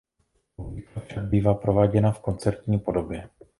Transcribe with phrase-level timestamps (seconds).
[0.57, 3.29] Obvykle však bývá prováděna v koncertní podobě.